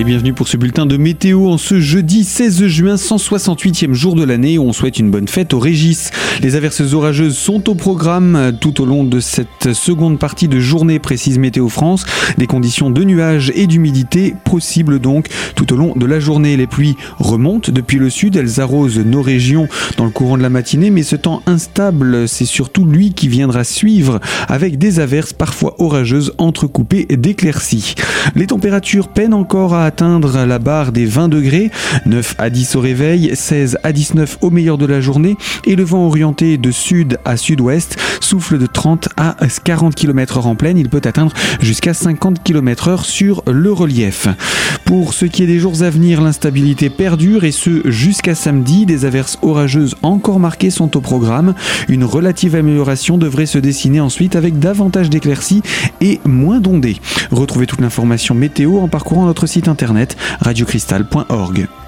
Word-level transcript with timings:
Et 0.00 0.04
bienvenue 0.04 0.32
pour 0.32 0.46
ce 0.46 0.56
bulletin 0.56 0.86
de 0.86 0.96
météo 0.96 1.48
en 1.48 1.58
ce 1.58 1.80
jeudi 1.80 2.22
16 2.22 2.68
juin, 2.68 2.94
168e 2.94 3.94
jour 3.94 4.14
de 4.14 4.22
l'année 4.22 4.56
où 4.56 4.62
on 4.62 4.72
souhaite 4.72 5.00
une 5.00 5.10
bonne 5.10 5.26
fête 5.26 5.52
au 5.54 5.58
Régis. 5.58 6.12
Les 6.40 6.54
averses 6.54 6.92
orageuses 6.92 7.36
sont 7.36 7.68
au 7.68 7.74
programme 7.74 8.56
tout 8.60 8.80
au 8.80 8.86
long 8.86 9.02
de 9.02 9.18
cette 9.18 9.72
seconde 9.72 10.20
partie 10.20 10.46
de 10.46 10.60
journée, 10.60 11.00
précise 11.00 11.40
Météo 11.40 11.68
France. 11.68 12.06
Des 12.36 12.46
conditions 12.46 12.90
de 12.90 13.02
nuages 13.02 13.50
et 13.56 13.66
d'humidité 13.66 14.36
possibles 14.44 15.00
donc 15.00 15.26
tout 15.56 15.72
au 15.72 15.76
long 15.76 15.94
de 15.96 16.06
la 16.06 16.20
journée. 16.20 16.56
Les 16.56 16.68
pluies 16.68 16.94
remontent 17.18 17.72
depuis 17.72 17.98
le 17.98 18.08
sud, 18.08 18.36
elles 18.36 18.60
arrosent 18.60 19.00
nos 19.00 19.20
régions 19.20 19.66
dans 19.96 20.04
le 20.04 20.12
courant 20.12 20.36
de 20.36 20.42
la 20.42 20.48
matinée, 20.48 20.90
mais 20.90 21.02
ce 21.02 21.16
temps 21.16 21.42
instable, 21.46 22.28
c'est 22.28 22.44
surtout 22.44 22.84
lui 22.84 23.14
qui 23.14 23.26
viendra 23.26 23.64
suivre 23.64 24.20
avec 24.46 24.78
des 24.78 25.00
averses 25.00 25.32
parfois 25.32 25.74
orageuses 25.80 26.34
entrecoupées 26.38 27.06
d'éclaircies. 27.10 27.96
Les 28.36 28.46
températures 28.46 29.08
peinent 29.08 29.34
encore 29.34 29.74
à 29.74 29.87
atteindre 29.88 30.44
la 30.44 30.58
barre 30.58 30.92
des 30.92 31.06
20 31.06 31.28
degrés, 31.28 31.70
9 32.04 32.34
à 32.36 32.50
10 32.50 32.76
au 32.76 32.80
réveil, 32.80 33.30
16 33.32 33.78
à 33.82 33.92
19 33.92 34.36
au 34.42 34.50
meilleur 34.50 34.76
de 34.76 34.84
la 34.84 35.00
journée 35.00 35.38
et 35.64 35.76
le 35.76 35.82
vent 35.82 36.06
orienté 36.06 36.58
de 36.58 36.70
sud 36.70 37.18
à 37.24 37.38
sud-ouest 37.38 37.96
souffle 38.20 38.58
de 38.58 38.66
30 38.66 39.08
à 39.16 39.34
40 39.64 39.94
km 39.94 40.40
h 40.40 40.42
en 40.42 40.54
pleine, 40.56 40.76
il 40.76 40.90
peut 40.90 41.00
atteindre 41.04 41.32
jusqu'à 41.62 41.94
50 41.94 42.42
km 42.42 42.90
h 42.90 43.04
sur 43.04 43.42
le 43.46 43.72
relief. 43.72 44.28
Pour 44.84 45.14
ce 45.14 45.24
qui 45.24 45.42
est 45.42 45.46
des 45.46 45.58
jours 45.58 45.82
à 45.82 45.90
venir, 45.90 46.20
l'instabilité 46.20 46.90
perdure 46.90 47.44
et 47.44 47.52
ce 47.52 47.90
jusqu'à 47.90 48.34
samedi, 48.34 48.84
des 48.84 49.06
averses 49.06 49.38
orageuses 49.40 49.96
encore 50.02 50.40
marquées 50.40 50.70
sont 50.70 50.96
au 50.96 51.00
programme. 51.00 51.54
Une 51.88 52.04
relative 52.04 52.54
amélioration 52.54 53.16
devrait 53.16 53.46
se 53.46 53.58
dessiner 53.58 54.00
ensuite 54.00 54.36
avec 54.36 54.58
davantage 54.58 55.08
d'éclaircies 55.08 55.62
et 56.00 56.20
moins 56.26 56.60
d'ondées. 56.60 56.96
Retrouvez 57.30 57.66
toute 57.66 57.80
l'information 57.80 58.34
météo 58.34 58.78
en 58.78 58.88
parcourant 58.88 59.24
notre 59.24 59.46
site 59.46 59.68
internet 59.78 60.16
radiocristal.org. 60.40 61.87